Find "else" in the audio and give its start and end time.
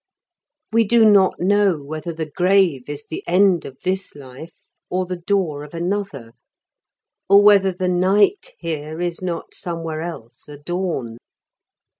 10.01-10.47